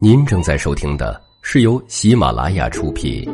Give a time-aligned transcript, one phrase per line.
[0.00, 3.24] 您正在收听的是由喜马拉雅出品，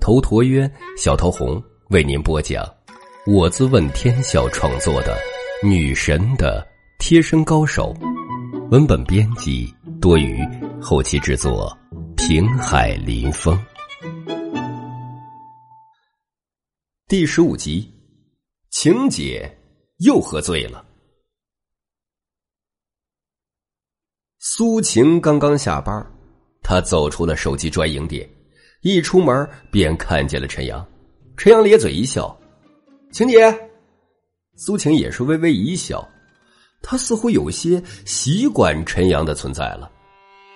[0.00, 2.66] 头陀渊、小桃红为您播讲，
[3.26, 5.14] 我自问天笑创作的
[5.68, 6.66] 《女神的
[6.98, 7.94] 贴身高手》，
[8.70, 9.70] 文本编辑
[10.00, 10.42] 多余，
[10.80, 11.76] 后期制作
[12.16, 13.62] 平海林风，
[17.06, 17.86] 第十五集，
[18.70, 19.58] 晴姐
[19.98, 20.87] 又喝醉了。
[24.58, 26.04] 苏晴刚刚下班，
[26.64, 28.28] 她走出了手机专营店，
[28.80, 30.84] 一出门便看见了陈阳。
[31.36, 32.36] 陈阳咧嘴一笑
[33.12, 33.56] ：“晴姐。”
[34.58, 36.04] 苏晴也是微微一笑，
[36.82, 39.88] 她似乎有些习惯陈阳的存在了。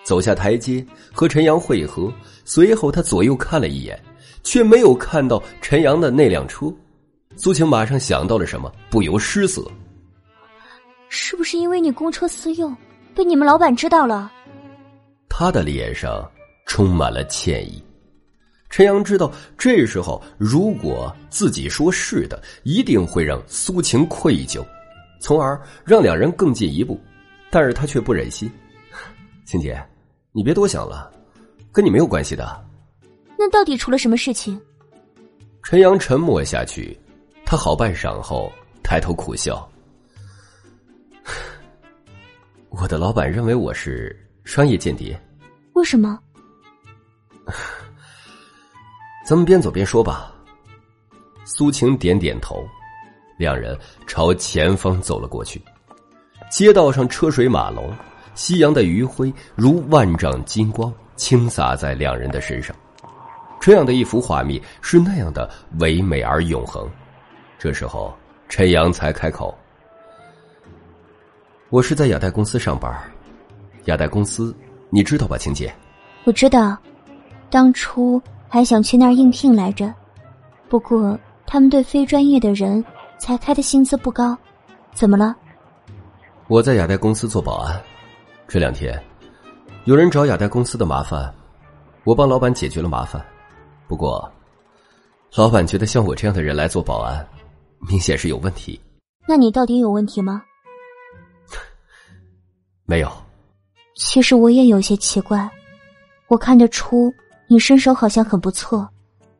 [0.02, 2.12] 走下台阶和陈阳会合，
[2.44, 4.02] 随后她左右看了一眼，
[4.42, 6.66] 却没有看到陈阳的那辆车。
[7.36, 9.64] 苏晴马上想到了什么，不由失色
[11.08, 12.76] ：“是不是因为你公车私用？”
[13.14, 14.30] 被你们老板知道了，
[15.28, 16.30] 他的脸上
[16.66, 17.82] 充满了歉意。
[18.70, 24.64] 陈阳知道，这时候如果自己说是的，一定会让苏晴愧疚，
[25.20, 26.98] 从而让两人更进一步。
[27.50, 28.50] 但是他却不忍心。
[29.44, 29.78] 晴姐，
[30.32, 31.12] 你别多想了，
[31.70, 32.64] 跟你没有关系的。
[33.36, 34.58] 那到底出了什么事情？
[35.62, 36.98] 陈阳沉默下去，
[37.44, 38.50] 他好半晌后
[38.82, 39.68] 抬头苦笑。
[42.74, 45.20] 我的老板认为我是商业间谍，
[45.74, 46.18] 为什么？
[49.26, 50.32] 咱们边走边说吧。
[51.44, 52.66] 苏晴点点头，
[53.36, 55.60] 两人朝前方走了过去。
[56.50, 57.94] 街道上车水马龙，
[58.34, 62.74] 夕阳的余晖如万丈金光倾洒在两人的身上。
[63.60, 65.48] 这样的一幅画面是那样的
[65.78, 66.88] 唯美而永恒。
[67.58, 68.16] 这时候，
[68.48, 69.56] 陈阳才开口。
[71.72, 72.94] 我是在亚代公司上班，
[73.86, 74.54] 亚代公司
[74.90, 75.74] 你知道吧，晴姐？
[76.24, 76.76] 我知道，
[77.48, 79.90] 当初还想去那儿应聘来着，
[80.68, 82.84] 不过他们对非专业的人
[83.16, 84.36] 才开的薪资不高。
[84.92, 85.34] 怎么了？
[86.46, 87.82] 我在亚代公司做保安，
[88.46, 89.02] 这两天
[89.84, 91.34] 有人找亚代公司的麻烦，
[92.04, 93.24] 我帮老板解决了麻烦。
[93.88, 94.30] 不过，
[95.36, 97.26] 老板觉得像我这样的人来做保安，
[97.88, 98.78] 明显是有问题。
[99.26, 100.42] 那你到底有问题吗？
[102.92, 103.10] 没有，
[103.94, 105.50] 其实我也有些奇怪，
[106.28, 107.10] 我看得出
[107.46, 108.86] 你身手好像很不错，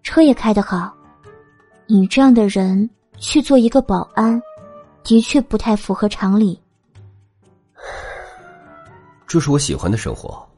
[0.03, 0.91] 车也开得好，
[1.87, 4.41] 你这样的人去做一个保安，
[5.05, 6.59] 的确不太符合常理。
[9.27, 10.49] 这是我喜欢的生活，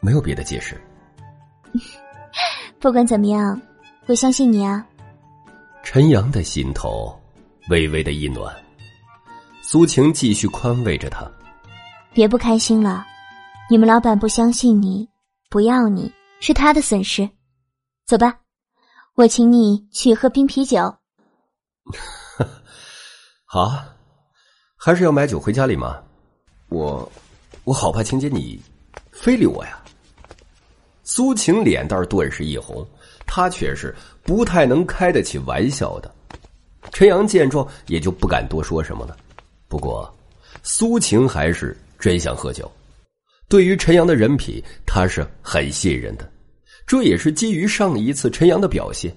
[0.00, 0.76] 没有别的解释。
[2.82, 3.62] 不管怎么样，
[4.06, 4.84] 我相信你啊。
[5.84, 7.16] 陈阳的心头
[7.68, 8.52] 微微的一暖，
[9.62, 11.30] 苏晴继续宽慰着他。
[12.14, 13.06] 别不开心了，
[13.70, 15.08] 你们老板不相信你，
[15.48, 17.26] 不要你是他的损失。
[18.04, 18.38] 走吧，
[19.14, 20.94] 我请你去喝冰啤酒。
[23.46, 23.96] 好啊，
[24.76, 26.02] 还是要买酒回家里吗？
[26.68, 27.10] 我，
[27.64, 28.60] 我好怕晴姐你
[29.10, 29.82] 非礼我呀。
[31.04, 32.86] 苏晴脸蛋顿时一红，
[33.26, 36.14] 她却是不太能开得起玩笑的。
[36.92, 39.16] 陈阳见状也就不敢多说什么了。
[39.66, 40.14] 不过，
[40.62, 41.74] 苏晴还是。
[42.02, 42.68] 真想喝酒，
[43.48, 46.28] 对于陈阳的人品，他是很信任的。
[46.84, 49.16] 这也是基于上一次陈阳的表现。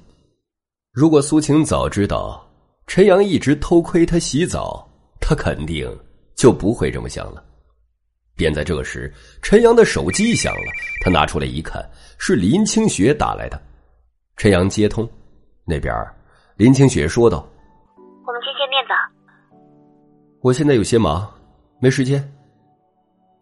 [0.92, 2.48] 如果苏晴早知道
[2.86, 4.88] 陈阳一直偷窥他洗澡，
[5.20, 5.92] 他肯定
[6.36, 7.44] 就不会这么想了。
[8.36, 10.72] 便在这时，陈阳的手机响了，
[11.04, 11.84] 他拿出来一看，
[12.20, 13.60] 是林清雪打来的。
[14.38, 15.10] 陈阳接通，
[15.66, 15.92] 那边
[16.56, 17.50] 林清雪说道
[18.28, 18.94] ：“我们先见面吧。
[20.42, 21.28] 我现在有些忙，
[21.82, 22.24] 没时间。”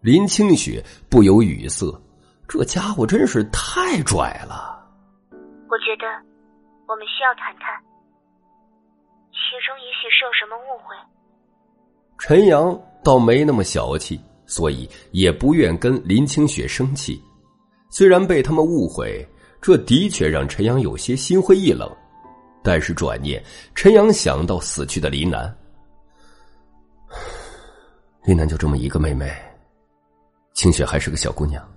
[0.03, 1.97] 林清雪不由语塞，
[2.45, 4.85] 这家伙真是太拽了。
[5.69, 6.05] 我觉得
[6.89, 7.81] 我们需要谈谈，
[9.31, 10.93] 其中也许是有什么误会。
[12.19, 17.23] 陈阳倒没那么小气，所以也不愿跟林清雪生气。
[17.89, 19.25] 虽然被他们误会，
[19.61, 21.89] 这的确让陈阳有些心灰意冷，
[22.61, 23.41] 但是转念，
[23.73, 25.57] 陈阳想到死去的林楠，
[28.27, 29.33] 林楠就这么一个妹妹。
[30.53, 31.67] 清雪还是个小姑娘，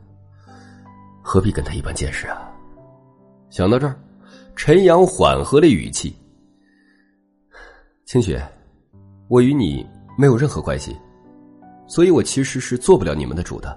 [1.22, 2.52] 何必跟她一般见识啊？
[3.48, 3.98] 想到这儿，
[4.54, 6.14] 陈阳缓和了语气
[8.04, 8.46] ：“清雪，
[9.28, 9.86] 我与你
[10.18, 10.94] 没有任何关系，
[11.86, 13.76] 所以我其实是做不了你们的主的。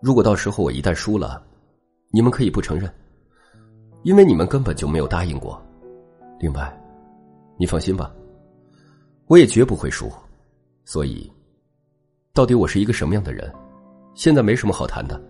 [0.00, 1.42] 如果到时候我一旦输了，
[2.10, 2.92] 你们可以不承认，
[4.02, 5.60] 因为你们根本就没有答应过。
[6.38, 6.70] 另外，
[7.58, 8.12] 你放心吧，
[9.26, 10.12] 我也绝不会输。
[10.84, 11.32] 所以，
[12.34, 13.50] 到底我是一个什么样的人？”
[14.14, 15.20] 现在没什么好谈的，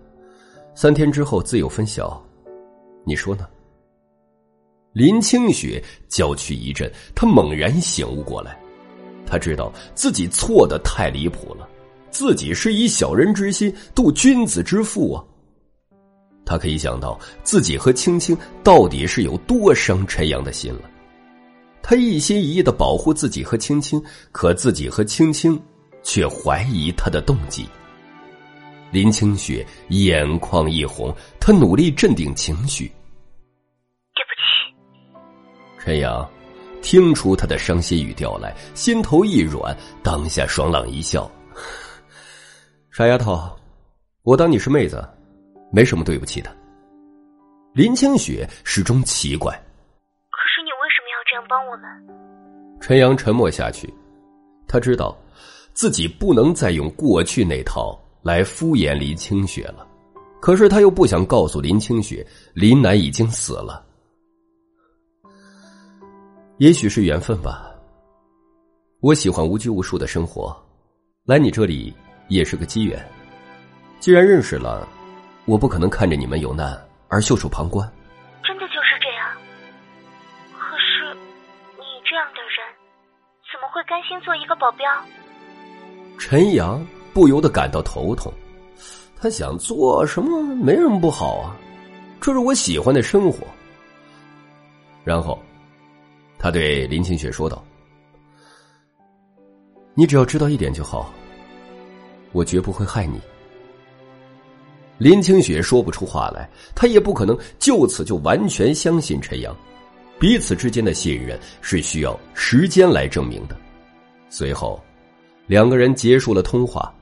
[0.74, 2.22] 三天之后自有分晓，
[3.04, 3.46] 你说呢？
[4.92, 8.58] 林清雪娇躯一震，她猛然醒悟过来，
[9.24, 11.68] 她知道自己错的太离谱了，
[12.10, 15.24] 自己是以小人之心度君子之腹啊。
[16.44, 20.90] 他可以想到自己和青青到底是有多伤陈阳的心了，
[21.80, 24.02] 他一心一意的保护自己和青青，
[24.32, 25.58] 可自己和青青
[26.02, 27.64] 却怀疑他的动机。
[28.92, 32.86] 林清雪眼眶一红，她努力镇定情绪。
[34.14, 36.30] 对不起，陈阳
[36.82, 41.30] 听出他的伤心语调来，心头一软，当下爽朗一笑
[42.92, 43.50] ：“傻丫头，
[44.22, 45.02] 我当你是妹子。”
[45.74, 46.54] 没什么对不起的。
[47.72, 52.78] 林清雪始终奇怪，可是你为什么要这样帮我们？
[52.78, 53.90] 陈阳沉默下去，
[54.68, 55.16] 他知道
[55.72, 59.86] 自己不能再用过去那套来敷衍林清雪了，
[60.40, 63.84] 可是他又不想告诉林清雪林楠已经死了。
[66.58, 67.70] 也许是缘分吧。
[69.00, 70.56] 我喜欢无拘无束的生活，
[71.24, 71.92] 来你这里
[72.28, 73.04] 也是个机缘。
[74.00, 74.88] 既然认识了。
[75.44, 77.84] 我不可能看着你们有难而袖手旁观。
[78.44, 79.28] 真的就是这样。
[80.56, 81.12] 可是，
[81.74, 82.62] 你这样的人，
[83.50, 84.88] 怎么会甘心做一个保镖？
[86.16, 86.80] 陈阳
[87.12, 88.32] 不由得感到头痛。
[89.20, 91.56] 他想做什么没什么不好啊，
[92.20, 93.46] 这是我喜欢的生活。
[95.04, 95.40] 然后，
[96.38, 97.64] 他对林清雪说道
[99.94, 101.12] ：“你只要知道一点就好，
[102.32, 103.20] 我绝不会害你。”
[104.98, 109.56] 林清雪说不出话来，她也不可能就此就完全相信陈阳。
[110.20, 113.56] 彼此之间的信任是需要时间来证明的。
[114.30, 114.80] 随后，
[115.48, 116.94] 两个人结束了通话，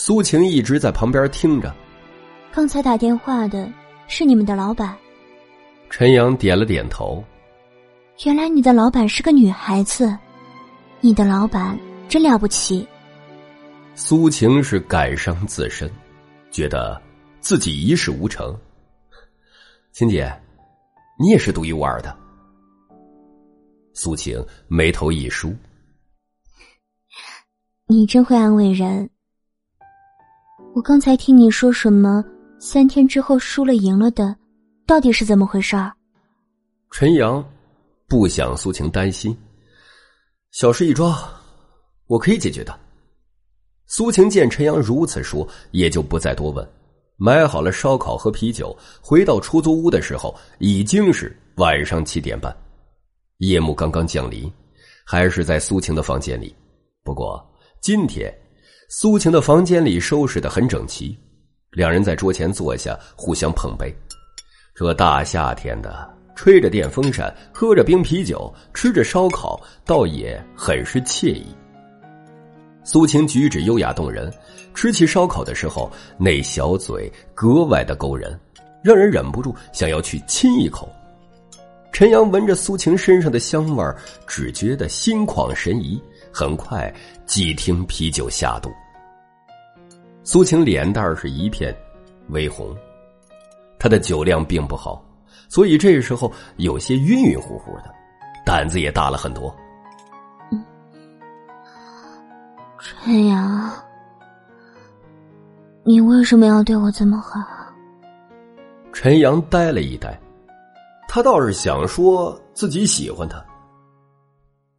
[0.00, 1.74] 苏晴一直在旁边听着。
[2.52, 3.68] 刚才打电话的
[4.06, 4.96] 是你们的老板。
[5.90, 7.22] 陈阳点了点头。
[8.24, 10.16] 原来你的老板是个女孩子，
[11.00, 11.76] 你的老板
[12.08, 12.86] 真了不起。
[13.96, 15.90] 苏晴是感伤自身，
[16.50, 17.00] 觉得。
[17.40, 18.54] 自己一事无成，
[19.92, 20.30] 秦姐，
[21.18, 22.14] 你也是独一无二的。
[23.94, 25.54] 苏晴眉头一舒，
[27.86, 29.08] 你真会安慰人。
[30.78, 32.24] 我刚才听你说什么
[32.60, 34.36] 三天之后输了赢了的，
[34.86, 35.92] 到底是怎么回事儿？
[36.92, 37.44] 陈阳
[38.06, 39.36] 不想苏晴担心，
[40.52, 41.12] 小事一桩，
[42.06, 42.78] 我可以解决的。
[43.88, 46.64] 苏晴见陈阳如此说，也就不再多问。
[47.16, 48.72] 买好了烧烤和啤酒，
[49.02, 52.56] 回到出租屋的时候已经是晚上七点半，
[53.38, 54.48] 夜幕刚刚降临，
[55.04, 56.54] 还是在苏晴的房间里。
[57.02, 57.44] 不过
[57.82, 58.32] 今天，
[58.90, 61.14] 苏晴的房间里收拾的很整齐，
[61.72, 63.94] 两人在桌前坐下，互相碰杯。
[64.74, 71.44] 这大夏天的，吹着电风扇，喝着冰啤酒，吃着烧烤，倒也很是惬意。
[72.82, 74.32] 苏晴举止优雅动人。
[74.74, 78.38] 吃起烧烤的时候，那小嘴格外的勾人，
[78.82, 80.90] 让人忍不住想要去亲一口。
[81.92, 83.84] 陈阳闻着苏晴身上的香味
[84.26, 86.00] 只觉得心旷神怡。
[86.32, 86.92] 很快，
[87.26, 88.70] 几听啤酒下肚，
[90.22, 91.74] 苏晴脸蛋是一片
[92.28, 92.76] 微红，
[93.78, 95.04] 她的酒量并不好，
[95.48, 97.94] 所以这时候有些晕晕乎乎的，
[98.44, 99.54] 胆子也大了很多。
[102.78, 103.70] 陈阳。
[105.84, 107.40] 你为什么要对我这么好？
[108.92, 110.18] 陈阳呆了一呆，
[111.08, 113.42] 他倒是想说自己喜欢他，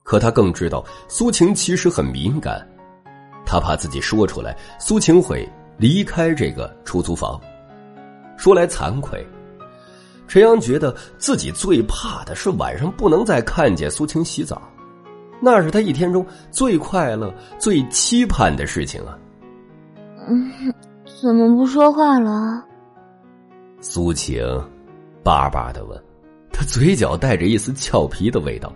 [0.09, 2.67] 可他更知道苏晴其实很敏感，
[3.45, 5.47] 他怕自己说出来，苏晴会
[5.77, 7.39] 离开这个出租房。
[8.35, 9.23] 说来惭愧，
[10.27, 14.59] 陈阳觉得自己最怕的是晚上不能再看见苏晴洗澡，
[15.39, 19.15] 那是他一天中最快乐、最期盼的事情啊。
[20.27, 20.73] 嗯。
[21.21, 22.65] 怎么不说话了？
[23.79, 24.43] 苏晴
[25.23, 26.03] 巴巴的问，
[26.51, 28.73] 他嘴角带着一丝俏皮的味道。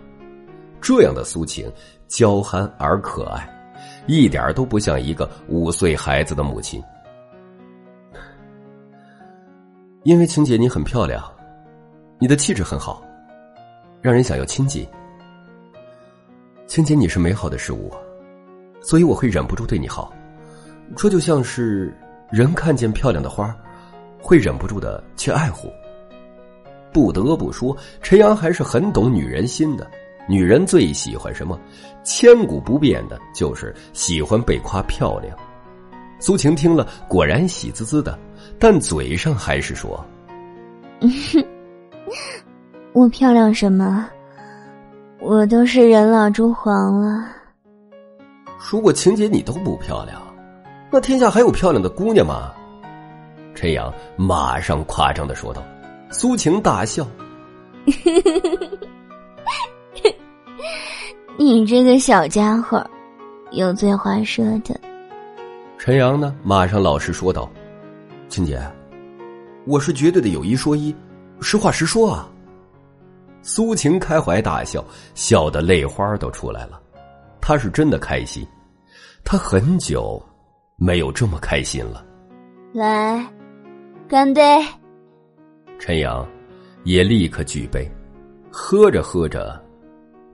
[0.84, 1.72] 这样的苏晴，
[2.10, 3.50] 娇憨而可爱，
[4.06, 6.84] 一点都不像一个五岁孩子的母亲。
[10.04, 11.24] 因为晴姐你很漂亮，
[12.20, 13.02] 你的气质很好，
[14.02, 14.86] 让人想要亲近。
[16.68, 17.90] 晴姐你是美好的事物，
[18.82, 20.14] 所以我会忍不住对你好。
[20.98, 21.98] 这就像是。
[22.32, 23.56] 人看见漂亮的花，
[24.20, 25.72] 会忍不住的去爱护。
[26.92, 29.88] 不得不说，陈阳还是很懂女人心的。
[30.28, 31.60] 女人最喜欢什么？
[32.04, 35.36] 千古不变的就是喜欢被夸漂亮。
[36.20, 38.18] 苏晴听了，果然喜滋滋的，
[38.58, 40.04] 但嘴上还是说：
[42.94, 44.08] “我漂亮什么？
[45.20, 47.28] 我都是人老珠黄了。
[48.72, 50.22] 如果晴姐你都不漂亮，
[50.92, 52.54] 那天下还有漂亮的姑娘吗？”
[53.56, 55.64] 陈阳马上夸张的说道。
[56.10, 57.08] 苏晴大笑
[61.44, 62.82] ：“你这个小家伙，
[63.52, 64.80] 有嘴话说的。”
[65.78, 67.52] 陈阳呢，马上老实说道
[68.30, 68.62] ：“青姐，
[69.66, 70.96] 我是绝对的有一说一，
[71.42, 72.30] 实话实说啊。”
[73.44, 74.82] 苏晴开怀大笑，
[75.16, 76.82] 笑得泪花都出来了。
[77.42, 78.48] 他是真的开心，
[79.26, 80.24] 他很久
[80.78, 82.06] 没有这么开心了。
[82.72, 83.22] 来，
[84.08, 84.42] 干杯！
[85.78, 86.26] 陈阳
[86.86, 87.86] 也立刻举杯，
[88.50, 89.62] 喝着喝着，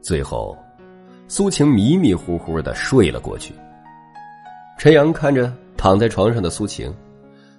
[0.01, 0.55] 最后
[1.29, 3.53] 苏晴迷迷糊糊的睡了过去。
[4.79, 6.91] 陈阳看着躺在床上的苏晴，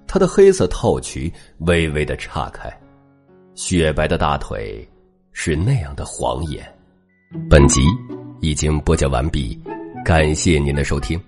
[0.09, 2.69] 她的黑色套裙微微的岔开，
[3.55, 4.87] 雪白的大腿
[5.33, 6.67] 是那样的晃眼。
[7.49, 7.81] 本集
[8.41, 9.57] 已经播讲完毕，
[10.05, 11.19] 感谢您的收听。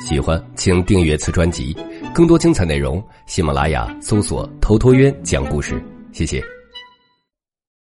[0.00, 1.76] 喜欢请订阅此专辑。
[2.12, 5.80] 更多精彩内容，喜马拉雅搜索“头陀渊讲故事”。
[6.10, 6.42] 谢谢。